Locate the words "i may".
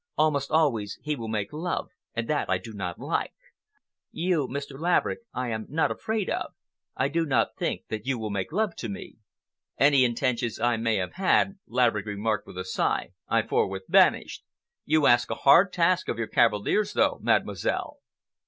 10.59-10.95